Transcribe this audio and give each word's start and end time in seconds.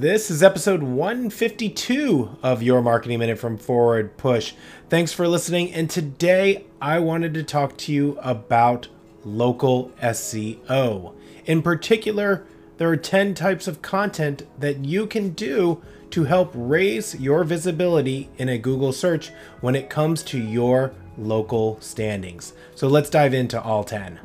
This 0.00 0.30
is 0.30 0.44
episode 0.44 0.84
152 0.84 2.38
of 2.40 2.62
Your 2.62 2.80
Marketing 2.80 3.18
Minute 3.18 3.36
from 3.36 3.58
Forward 3.58 4.16
Push. 4.16 4.54
Thanks 4.88 5.12
for 5.12 5.26
listening. 5.26 5.72
And 5.72 5.90
today 5.90 6.66
I 6.80 7.00
wanted 7.00 7.34
to 7.34 7.42
talk 7.42 7.76
to 7.78 7.92
you 7.92 8.16
about 8.22 8.86
local 9.24 9.90
SEO. 10.00 11.14
In 11.46 11.62
particular, 11.62 12.46
there 12.76 12.88
are 12.88 12.96
10 12.96 13.34
types 13.34 13.66
of 13.66 13.82
content 13.82 14.46
that 14.56 14.84
you 14.84 15.08
can 15.08 15.30
do 15.30 15.82
to 16.10 16.26
help 16.26 16.52
raise 16.54 17.18
your 17.18 17.42
visibility 17.42 18.30
in 18.38 18.48
a 18.48 18.56
Google 18.56 18.92
search 18.92 19.32
when 19.60 19.74
it 19.74 19.90
comes 19.90 20.22
to 20.22 20.38
your 20.38 20.94
local 21.16 21.80
standings. 21.80 22.52
So 22.76 22.86
let's 22.86 23.10
dive 23.10 23.34
into 23.34 23.60
all 23.60 23.82
10. 23.82 24.20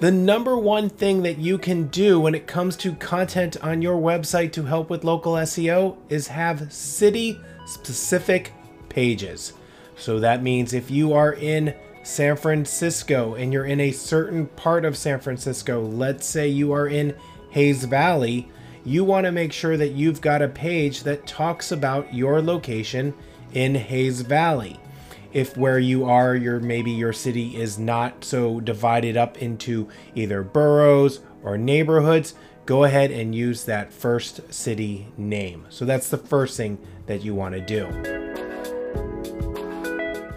The 0.00 0.10
number 0.10 0.56
one 0.56 0.88
thing 0.88 1.24
that 1.24 1.36
you 1.36 1.58
can 1.58 1.88
do 1.88 2.18
when 2.18 2.34
it 2.34 2.46
comes 2.46 2.74
to 2.76 2.94
content 2.94 3.58
on 3.62 3.82
your 3.82 4.00
website 4.00 4.50
to 4.52 4.62
help 4.62 4.88
with 4.88 5.04
local 5.04 5.34
SEO 5.34 5.98
is 6.08 6.28
have 6.28 6.72
city 6.72 7.38
specific 7.66 8.54
pages. 8.88 9.52
So 9.98 10.18
that 10.20 10.42
means 10.42 10.72
if 10.72 10.90
you 10.90 11.12
are 11.12 11.34
in 11.34 11.74
San 12.02 12.36
Francisco 12.36 13.34
and 13.34 13.52
you're 13.52 13.66
in 13.66 13.78
a 13.78 13.92
certain 13.92 14.46
part 14.46 14.86
of 14.86 14.96
San 14.96 15.20
Francisco, 15.20 15.82
let's 15.82 16.26
say 16.26 16.48
you 16.48 16.72
are 16.72 16.86
in 16.86 17.14
Hayes 17.50 17.84
Valley, 17.84 18.48
you 18.86 19.04
want 19.04 19.26
to 19.26 19.32
make 19.32 19.52
sure 19.52 19.76
that 19.76 19.92
you've 19.92 20.22
got 20.22 20.40
a 20.40 20.48
page 20.48 21.02
that 21.02 21.26
talks 21.26 21.70
about 21.70 22.14
your 22.14 22.40
location 22.40 23.12
in 23.52 23.74
Hayes 23.74 24.22
Valley 24.22 24.80
if 25.32 25.56
where 25.56 25.78
you 25.78 26.04
are 26.04 26.34
your 26.34 26.60
maybe 26.60 26.90
your 26.90 27.12
city 27.12 27.56
is 27.56 27.78
not 27.78 28.24
so 28.24 28.60
divided 28.60 29.16
up 29.16 29.38
into 29.38 29.88
either 30.14 30.42
boroughs 30.42 31.20
or 31.42 31.56
neighborhoods 31.56 32.34
go 32.70 32.84
ahead 32.84 33.10
and 33.10 33.34
use 33.34 33.64
that 33.64 33.92
first 33.92 34.40
city 34.54 35.08
name. 35.16 35.66
So 35.70 35.84
that's 35.84 36.08
the 36.08 36.16
first 36.16 36.56
thing 36.56 36.78
that 37.06 37.24
you 37.24 37.34
want 37.34 37.54
to 37.56 37.60
do. 37.60 37.86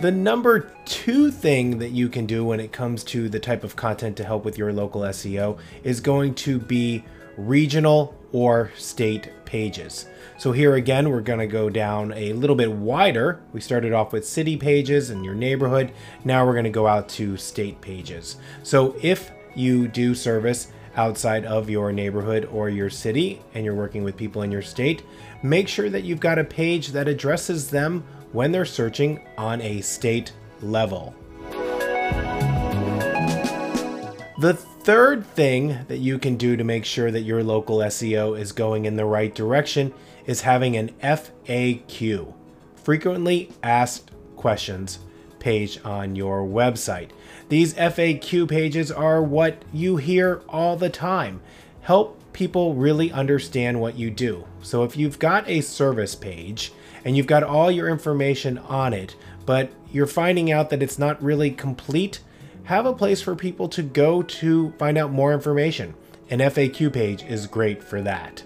The 0.00 0.10
number 0.10 0.72
two 0.84 1.30
thing 1.30 1.78
that 1.78 1.90
you 1.90 2.08
can 2.08 2.26
do 2.26 2.44
when 2.44 2.58
it 2.58 2.72
comes 2.72 3.04
to 3.04 3.28
the 3.28 3.38
type 3.38 3.62
of 3.62 3.76
content 3.76 4.16
to 4.16 4.24
help 4.24 4.44
with 4.44 4.58
your 4.58 4.72
local 4.72 5.02
SEO 5.02 5.58
is 5.84 6.00
going 6.00 6.34
to 6.34 6.58
be 6.58 7.04
regional 7.36 8.14
or 8.32 8.72
state 8.76 9.30
pages. 9.46 10.06
So 10.38 10.52
here 10.52 10.74
again, 10.74 11.08
we're 11.08 11.22
going 11.22 11.38
to 11.38 11.46
go 11.46 11.70
down 11.70 12.12
a 12.12 12.34
little 12.34 12.56
bit 12.56 12.70
wider. 12.70 13.40
We 13.52 13.60
started 13.60 13.92
off 13.92 14.12
with 14.12 14.26
city 14.28 14.56
pages 14.56 15.08
and 15.08 15.24
your 15.24 15.34
neighborhood. 15.34 15.92
Now 16.24 16.44
we're 16.44 16.52
going 16.52 16.64
to 16.64 16.70
go 16.70 16.86
out 16.86 17.08
to 17.10 17.36
state 17.38 17.80
pages. 17.80 18.36
So 18.62 18.96
if 19.00 19.30
you 19.54 19.88
do 19.88 20.14
service 20.14 20.68
outside 20.96 21.44
of 21.44 21.70
your 21.70 21.92
neighborhood 21.92 22.46
or 22.46 22.68
your 22.68 22.90
city 22.90 23.40
and 23.54 23.64
you're 23.64 23.74
working 23.74 24.04
with 24.04 24.16
people 24.16 24.42
in 24.42 24.52
your 24.52 24.62
state, 24.62 25.02
make 25.42 25.68
sure 25.68 25.88
that 25.88 26.04
you've 26.04 26.20
got 26.20 26.38
a 26.38 26.44
page 26.44 26.88
that 26.88 27.08
addresses 27.08 27.70
them 27.70 28.04
when 28.32 28.52
they're 28.52 28.64
searching 28.64 29.20
on 29.38 29.62
a 29.62 29.80
state 29.80 30.32
level. 30.60 31.14
The 34.38 34.58
third 34.86 35.26
thing 35.26 35.76
that 35.88 35.98
you 35.98 36.16
can 36.16 36.36
do 36.36 36.56
to 36.56 36.62
make 36.62 36.84
sure 36.84 37.10
that 37.10 37.22
your 37.22 37.42
local 37.42 37.78
SEO 37.78 38.38
is 38.38 38.52
going 38.52 38.84
in 38.84 38.94
the 38.94 39.04
right 39.04 39.34
direction 39.34 39.92
is 40.26 40.42
having 40.42 40.76
an 40.76 40.88
FAQ, 41.02 42.32
frequently 42.76 43.50
asked 43.64 44.12
questions 44.36 45.00
page 45.40 45.80
on 45.84 46.14
your 46.14 46.46
website. 46.46 47.10
These 47.48 47.74
FAQ 47.74 48.48
pages 48.48 48.92
are 48.92 49.20
what 49.20 49.60
you 49.72 49.96
hear 49.96 50.40
all 50.48 50.76
the 50.76 50.88
time. 50.88 51.40
Help 51.80 52.22
people 52.32 52.74
really 52.74 53.10
understand 53.10 53.80
what 53.80 53.98
you 53.98 54.08
do. 54.08 54.46
So 54.62 54.84
if 54.84 54.96
you've 54.96 55.18
got 55.18 55.48
a 55.48 55.62
service 55.62 56.14
page 56.14 56.72
and 57.04 57.16
you've 57.16 57.26
got 57.26 57.42
all 57.42 57.72
your 57.72 57.88
information 57.88 58.56
on 58.58 58.92
it, 58.92 59.16
but 59.46 59.72
you're 59.90 60.06
finding 60.06 60.52
out 60.52 60.70
that 60.70 60.82
it's 60.82 60.96
not 60.96 61.20
really 61.20 61.50
complete, 61.50 62.20
have 62.66 62.84
a 62.84 62.92
place 62.92 63.22
for 63.22 63.36
people 63.36 63.68
to 63.68 63.82
go 63.82 64.22
to 64.22 64.72
find 64.72 64.98
out 64.98 65.12
more 65.12 65.32
information. 65.32 65.94
An 66.30 66.40
FAQ 66.40 66.92
page 66.92 67.22
is 67.22 67.46
great 67.46 67.82
for 67.82 68.02
that. 68.02 68.42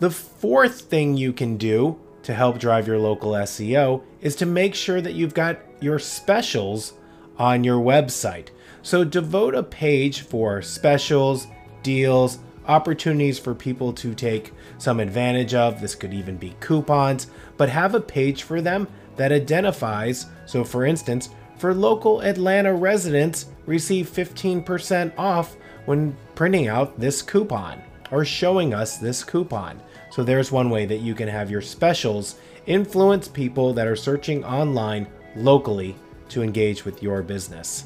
The 0.00 0.10
fourth 0.10 0.80
thing 0.80 1.16
you 1.16 1.32
can 1.32 1.56
do 1.56 2.00
to 2.24 2.34
help 2.34 2.58
drive 2.58 2.88
your 2.88 2.98
local 2.98 3.32
SEO 3.32 4.02
is 4.20 4.34
to 4.36 4.46
make 4.46 4.74
sure 4.74 5.00
that 5.00 5.14
you've 5.14 5.34
got 5.34 5.60
your 5.80 6.00
specials 6.00 6.94
on 7.38 7.62
your 7.62 7.80
website. 7.80 8.48
So 8.82 9.04
devote 9.04 9.54
a 9.54 9.62
page 9.62 10.22
for 10.22 10.60
specials, 10.60 11.46
deals, 11.84 12.40
opportunities 12.66 13.38
for 13.38 13.54
people 13.54 13.92
to 13.92 14.12
take 14.12 14.52
some 14.78 14.98
advantage 14.98 15.54
of. 15.54 15.80
This 15.80 15.94
could 15.94 16.12
even 16.12 16.36
be 16.36 16.56
coupons, 16.58 17.28
but 17.56 17.68
have 17.68 17.94
a 17.94 18.00
page 18.00 18.42
for 18.42 18.60
them 18.60 18.88
that 19.16 19.32
identifies, 19.32 20.26
so 20.46 20.64
for 20.64 20.84
instance, 20.84 21.30
for 21.58 21.74
local 21.74 22.20
Atlanta 22.22 22.74
residents, 22.74 23.46
receive 23.66 24.08
15% 24.08 25.12
off 25.16 25.56
when 25.86 26.16
printing 26.34 26.68
out 26.68 26.98
this 26.98 27.22
coupon 27.22 27.80
or 28.10 28.24
showing 28.24 28.74
us 28.74 28.98
this 28.98 29.22
coupon. 29.24 29.80
So 30.10 30.22
there's 30.22 30.52
one 30.52 30.70
way 30.70 30.86
that 30.86 31.00
you 31.00 31.14
can 31.14 31.28
have 31.28 31.50
your 31.50 31.62
specials 31.62 32.36
influence 32.66 33.28
people 33.28 33.72
that 33.74 33.86
are 33.86 33.96
searching 33.96 34.44
online 34.44 35.06
locally 35.36 35.96
to 36.28 36.42
engage 36.42 36.84
with 36.84 37.02
your 37.02 37.22
business. 37.22 37.84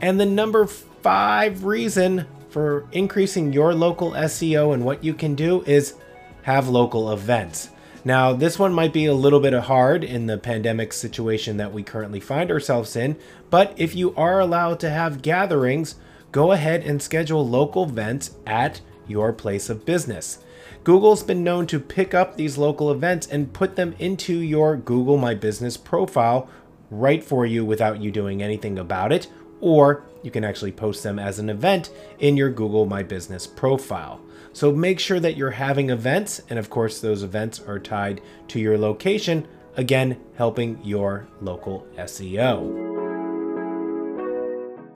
And 0.00 0.20
the 0.20 0.26
number 0.26 0.66
five 0.66 1.64
reason 1.64 2.26
for 2.48 2.86
increasing 2.92 3.52
your 3.52 3.74
local 3.74 4.12
SEO 4.12 4.72
and 4.72 4.84
what 4.84 5.02
you 5.02 5.14
can 5.14 5.34
do 5.34 5.62
is 5.66 5.94
have 6.42 6.68
local 6.68 7.12
events. 7.12 7.70
Now, 8.06 8.34
this 8.34 8.56
one 8.56 8.72
might 8.72 8.92
be 8.92 9.06
a 9.06 9.14
little 9.14 9.40
bit 9.40 9.52
hard 9.52 10.04
in 10.04 10.26
the 10.26 10.38
pandemic 10.38 10.92
situation 10.92 11.56
that 11.56 11.72
we 11.72 11.82
currently 11.82 12.20
find 12.20 12.52
ourselves 12.52 12.94
in, 12.94 13.16
but 13.50 13.74
if 13.76 13.96
you 13.96 14.14
are 14.14 14.38
allowed 14.38 14.78
to 14.78 14.90
have 14.90 15.22
gatherings, 15.22 15.96
go 16.30 16.52
ahead 16.52 16.84
and 16.84 17.02
schedule 17.02 17.44
local 17.44 17.82
events 17.82 18.36
at 18.46 18.80
your 19.08 19.32
place 19.32 19.68
of 19.68 19.84
business. 19.84 20.38
Google's 20.84 21.24
been 21.24 21.42
known 21.42 21.66
to 21.66 21.80
pick 21.80 22.14
up 22.14 22.36
these 22.36 22.56
local 22.56 22.92
events 22.92 23.26
and 23.26 23.52
put 23.52 23.74
them 23.74 23.96
into 23.98 24.38
your 24.38 24.76
Google 24.76 25.16
My 25.16 25.34
Business 25.34 25.76
profile 25.76 26.48
right 26.92 27.24
for 27.24 27.44
you 27.44 27.64
without 27.64 28.00
you 28.00 28.12
doing 28.12 28.40
anything 28.40 28.78
about 28.78 29.10
it, 29.10 29.26
or 29.60 30.04
you 30.22 30.30
can 30.30 30.44
actually 30.44 30.72
post 30.72 31.02
them 31.02 31.18
as 31.18 31.38
an 31.38 31.50
event 31.50 31.90
in 32.18 32.36
your 32.36 32.50
Google 32.50 32.86
My 32.86 33.02
Business 33.02 33.46
profile. 33.46 34.20
So 34.52 34.72
make 34.72 34.98
sure 34.98 35.20
that 35.20 35.36
you're 35.36 35.50
having 35.50 35.90
events, 35.90 36.40
and 36.48 36.58
of 36.58 36.70
course, 36.70 37.00
those 37.00 37.22
events 37.22 37.60
are 37.60 37.78
tied 37.78 38.20
to 38.48 38.58
your 38.58 38.78
location, 38.78 39.46
again, 39.76 40.18
helping 40.36 40.80
your 40.82 41.26
local 41.40 41.86
SEO. 41.96 42.85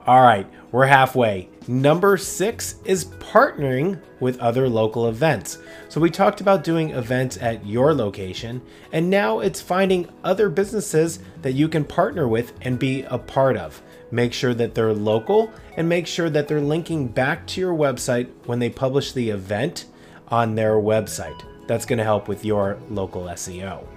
All 0.07 0.23
right, 0.23 0.47
we're 0.71 0.87
halfway. 0.87 1.47
Number 1.67 2.17
six 2.17 2.75
is 2.85 3.05
partnering 3.05 4.01
with 4.19 4.39
other 4.39 4.67
local 4.67 5.07
events. 5.07 5.59
So 5.89 6.01
we 6.01 6.09
talked 6.09 6.41
about 6.41 6.63
doing 6.63 6.89
events 6.89 7.37
at 7.37 7.67
your 7.67 7.93
location, 7.93 8.63
and 8.91 9.11
now 9.11 9.41
it's 9.41 9.61
finding 9.61 10.09
other 10.23 10.49
businesses 10.49 11.19
that 11.43 11.51
you 11.51 11.69
can 11.69 11.85
partner 11.85 12.27
with 12.27 12.53
and 12.61 12.79
be 12.79 13.03
a 13.03 13.19
part 13.19 13.55
of. 13.57 13.79
Make 14.09 14.33
sure 14.33 14.55
that 14.55 14.73
they're 14.73 14.91
local 14.91 15.53
and 15.77 15.87
make 15.87 16.07
sure 16.07 16.31
that 16.31 16.47
they're 16.47 16.61
linking 16.61 17.07
back 17.07 17.45
to 17.47 17.61
your 17.61 17.75
website 17.75 18.27
when 18.45 18.57
they 18.57 18.71
publish 18.71 19.11
the 19.11 19.29
event 19.29 19.85
on 20.29 20.55
their 20.55 20.77
website. 20.77 21.43
That's 21.67 21.85
going 21.85 21.99
to 21.99 22.03
help 22.03 22.27
with 22.27 22.43
your 22.43 22.79
local 22.89 23.25
SEO. 23.25 23.87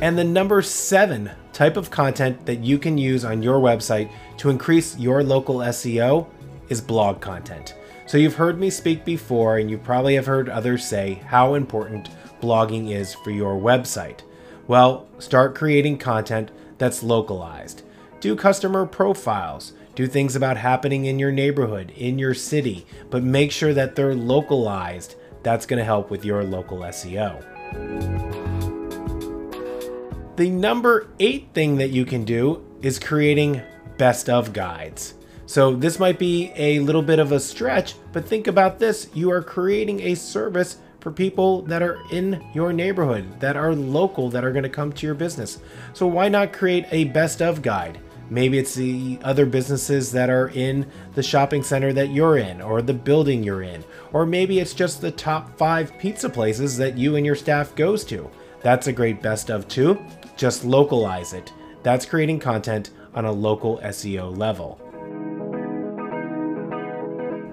And 0.00 0.16
the 0.16 0.24
number 0.24 0.62
seven 0.62 1.32
type 1.60 1.76
of 1.76 1.90
content 1.90 2.46
that 2.46 2.64
you 2.64 2.78
can 2.78 2.96
use 2.96 3.22
on 3.22 3.42
your 3.42 3.60
website 3.60 4.10
to 4.38 4.48
increase 4.48 4.96
your 4.96 5.22
local 5.22 5.56
SEO 5.56 6.26
is 6.70 6.80
blog 6.80 7.20
content. 7.20 7.74
So 8.06 8.16
you've 8.16 8.36
heard 8.36 8.58
me 8.58 8.70
speak 8.70 9.04
before, 9.04 9.58
and 9.58 9.70
you 9.70 9.76
probably 9.76 10.14
have 10.14 10.24
heard 10.24 10.48
others 10.48 10.86
say 10.86 11.20
how 11.26 11.52
important 11.52 12.08
blogging 12.40 12.90
is 12.90 13.12
for 13.12 13.30
your 13.30 13.60
website. 13.60 14.20
Well, 14.68 15.06
start 15.18 15.54
creating 15.54 15.98
content 15.98 16.50
that's 16.78 17.02
localized. 17.02 17.82
Do 18.20 18.36
customer 18.36 18.86
profiles. 18.86 19.74
Do 19.94 20.06
things 20.06 20.34
about 20.34 20.56
happening 20.56 21.04
in 21.04 21.18
your 21.18 21.30
neighborhood, 21.30 21.90
in 21.94 22.18
your 22.18 22.32
city, 22.32 22.86
but 23.10 23.22
make 23.22 23.52
sure 23.52 23.74
that 23.74 23.96
they're 23.96 24.14
localized. 24.14 25.14
That's 25.42 25.66
going 25.66 25.78
to 25.78 25.84
help 25.84 26.10
with 26.10 26.24
your 26.24 26.42
local 26.42 26.78
SEO. 26.78 28.49
The 30.40 30.48
number 30.48 31.08
eight 31.18 31.48
thing 31.52 31.76
that 31.76 31.90
you 31.90 32.06
can 32.06 32.24
do 32.24 32.64
is 32.80 32.98
creating 32.98 33.60
best 33.98 34.30
of 34.30 34.54
guides. 34.54 35.12
So 35.44 35.74
this 35.74 35.98
might 35.98 36.18
be 36.18 36.50
a 36.56 36.78
little 36.78 37.02
bit 37.02 37.18
of 37.18 37.32
a 37.32 37.38
stretch, 37.38 37.94
but 38.10 38.24
think 38.24 38.46
about 38.46 38.78
this. 38.78 39.10
You 39.12 39.30
are 39.32 39.42
creating 39.42 40.00
a 40.00 40.14
service 40.14 40.78
for 41.00 41.12
people 41.12 41.60
that 41.64 41.82
are 41.82 41.98
in 42.10 42.42
your 42.54 42.72
neighborhood, 42.72 43.38
that 43.40 43.54
are 43.54 43.74
local, 43.74 44.30
that 44.30 44.42
are 44.42 44.62
to 44.62 44.68
come 44.70 44.94
to 44.94 45.04
your 45.04 45.14
business. 45.14 45.58
So 45.92 46.06
why 46.06 46.30
not 46.30 46.54
create 46.54 46.86
a 46.90 47.04
best 47.04 47.42
of 47.42 47.60
guide? 47.60 48.00
Maybe 48.30 48.56
it's 48.56 48.74
the 48.74 49.18
other 49.22 49.44
businesses 49.44 50.10
that 50.12 50.30
are 50.30 50.48
in 50.48 50.90
the 51.16 51.22
shopping 51.22 51.62
center 51.62 51.92
that 51.92 52.12
you're 52.12 52.38
in 52.38 52.62
or 52.62 52.80
the 52.80 52.94
building 52.94 53.44
you're 53.44 53.62
in. 53.62 53.84
Or 54.14 54.24
maybe 54.24 54.58
it's 54.58 54.72
just 54.72 55.02
the 55.02 55.10
top 55.10 55.58
five 55.58 55.92
pizza 55.98 56.30
places 56.30 56.78
that 56.78 56.96
you 56.96 57.16
and 57.16 57.26
your 57.26 57.34
staff 57.34 57.74
goes 57.74 58.04
to. 58.04 58.30
That's 58.62 58.86
a 58.86 58.92
great 58.92 59.22
best 59.22 59.50
of 59.50 59.68
too. 59.68 60.02
Just 60.36 60.64
localize 60.64 61.32
it. 61.32 61.52
That's 61.82 62.04
creating 62.04 62.40
content 62.40 62.90
on 63.14 63.24
a 63.24 63.32
local 63.32 63.78
SEO 63.78 64.36
level. 64.36 64.80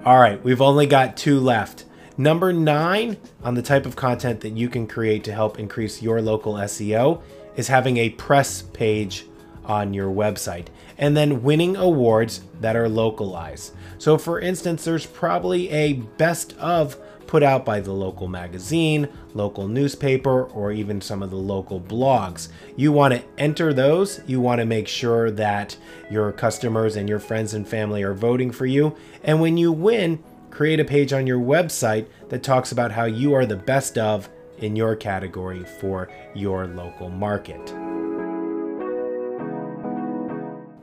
All 0.04 0.18
right, 0.18 0.42
we've 0.42 0.62
only 0.62 0.86
got 0.86 1.16
two 1.16 1.40
left. 1.40 1.84
Number 2.16 2.52
nine 2.52 3.16
on 3.42 3.54
the 3.54 3.62
type 3.62 3.86
of 3.86 3.94
content 3.94 4.40
that 4.40 4.56
you 4.56 4.68
can 4.68 4.86
create 4.86 5.24
to 5.24 5.32
help 5.32 5.58
increase 5.58 6.02
your 6.02 6.20
local 6.20 6.54
SEO 6.54 7.22
is 7.56 7.68
having 7.68 7.96
a 7.96 8.10
press 8.10 8.62
page 8.62 9.26
on 9.64 9.92
your 9.92 10.10
website 10.10 10.66
and 10.96 11.16
then 11.16 11.42
winning 11.42 11.76
awards 11.76 12.40
that 12.60 12.74
are 12.74 12.88
localized. 12.88 13.74
So, 13.98 14.18
for 14.18 14.40
instance, 14.40 14.84
there's 14.84 15.06
probably 15.06 15.70
a 15.70 15.92
best 15.92 16.56
of 16.58 16.96
put 17.28 17.42
out 17.42 17.64
by 17.64 17.78
the 17.78 17.92
local 17.92 18.26
magazine, 18.26 19.06
local 19.34 19.68
newspaper, 19.68 20.44
or 20.46 20.72
even 20.72 21.00
some 21.00 21.22
of 21.22 21.30
the 21.30 21.36
local 21.36 21.78
blogs. 21.78 22.48
You 22.74 22.90
want 22.90 23.14
to 23.14 23.22
enter 23.36 23.72
those. 23.72 24.20
You 24.26 24.40
want 24.40 24.60
to 24.60 24.64
make 24.64 24.88
sure 24.88 25.30
that 25.30 25.76
your 26.10 26.32
customers 26.32 26.96
and 26.96 27.08
your 27.08 27.20
friends 27.20 27.54
and 27.54 27.68
family 27.68 28.02
are 28.02 28.14
voting 28.14 28.50
for 28.50 28.66
you. 28.66 28.96
And 29.22 29.40
when 29.40 29.58
you 29.58 29.70
win, 29.70 30.24
create 30.50 30.80
a 30.80 30.84
page 30.84 31.12
on 31.12 31.26
your 31.26 31.38
website 31.38 32.06
that 32.30 32.42
talks 32.42 32.72
about 32.72 32.92
how 32.92 33.04
you 33.04 33.34
are 33.34 33.46
the 33.46 33.56
best 33.56 33.98
of 33.98 34.30
in 34.56 34.74
your 34.74 34.96
category 34.96 35.64
for 35.64 36.08
your 36.34 36.66
local 36.66 37.10
market. 37.10 37.74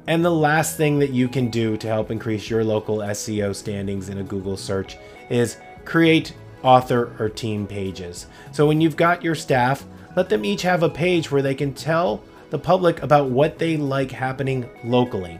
And 0.07 0.23
the 0.23 0.29
last 0.29 0.77
thing 0.77 0.99
that 0.99 1.09
you 1.09 1.27
can 1.27 1.49
do 1.49 1.75
to 1.77 1.87
help 1.87 2.11
increase 2.11 2.51
your 2.51 2.63
local 2.63 2.99
SEO 2.99 3.55
standings 3.55 4.09
in 4.09 4.19
a 4.19 4.23
Google 4.23 4.55
search 4.55 4.97
is 5.31 5.57
create 5.85 6.33
author 6.63 7.15
or 7.19 7.29
team 7.29 7.67
pages. 7.67 8.27
So 8.51 8.67
when 8.67 8.81
you've 8.81 8.97
got 8.97 9.23
your 9.23 9.35
staff, 9.35 9.85
let 10.15 10.29
them 10.29 10.43
each 10.43 10.63
have 10.63 10.83
a 10.83 10.89
page 10.89 11.31
where 11.31 11.41
they 11.41 11.55
can 11.55 11.73
tell 11.73 12.23
the 12.49 12.59
public 12.59 13.01
about 13.03 13.29
what 13.29 13.59
they 13.59 13.77
like 13.77 14.11
happening 14.11 14.69
locally. 14.83 15.39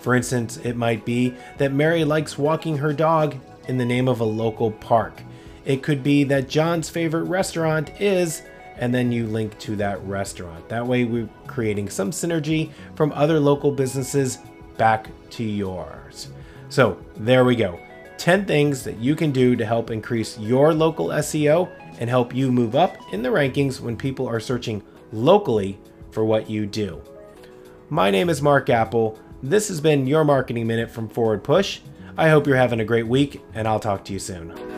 For 0.00 0.14
instance, 0.14 0.58
it 0.58 0.76
might 0.76 1.04
be 1.04 1.34
that 1.58 1.72
Mary 1.72 2.04
likes 2.04 2.36
walking 2.36 2.76
her 2.78 2.92
dog 2.92 3.36
in 3.68 3.78
the 3.78 3.84
name 3.84 4.06
of 4.06 4.20
a 4.20 4.24
local 4.24 4.70
park. 4.70 5.22
It 5.64 5.82
could 5.82 6.02
be 6.02 6.24
that 6.24 6.48
John's 6.48 6.90
favorite 6.90 7.24
restaurant 7.24 7.90
is 8.00 8.42
and 8.76 8.92
then 8.92 9.12
you 9.12 9.26
link 9.26 9.56
to 9.60 9.76
that 9.76 10.02
restaurant. 10.04 10.68
That 10.68 10.86
way, 10.86 11.04
we're 11.04 11.28
creating 11.46 11.90
some 11.90 12.10
synergy 12.10 12.70
from 12.96 13.12
other 13.12 13.38
local 13.38 13.70
businesses 13.70 14.38
back 14.76 15.08
to 15.30 15.44
yours. 15.44 16.28
So, 16.68 16.98
there 17.16 17.44
we 17.44 17.54
go 17.54 17.78
10 18.24 18.46
things 18.46 18.84
that 18.84 18.96
you 18.96 19.14
can 19.14 19.32
do 19.32 19.54
to 19.54 19.66
help 19.66 19.90
increase 19.90 20.38
your 20.38 20.72
local 20.72 21.08
SEO 21.08 21.70
and 22.00 22.08
help 22.08 22.34
you 22.34 22.50
move 22.50 22.74
up 22.74 22.96
in 23.12 23.22
the 23.22 23.28
rankings 23.28 23.80
when 23.80 23.98
people 23.98 24.26
are 24.26 24.40
searching 24.40 24.82
locally 25.12 25.78
for 26.10 26.24
what 26.24 26.48
you 26.48 26.64
do. 26.64 27.02
My 27.90 28.10
name 28.10 28.30
is 28.30 28.40
Mark 28.40 28.70
Apple. 28.70 29.20
This 29.42 29.68
has 29.68 29.78
been 29.78 30.06
your 30.06 30.24
Marketing 30.24 30.66
Minute 30.66 30.90
from 30.90 31.06
Forward 31.06 31.44
Push. 31.44 31.80
I 32.16 32.30
hope 32.30 32.46
you're 32.46 32.56
having 32.56 32.80
a 32.80 32.84
great 32.86 33.06
week, 33.06 33.42
and 33.52 33.68
I'll 33.68 33.78
talk 33.78 34.06
to 34.06 34.14
you 34.14 34.18
soon. 34.18 34.73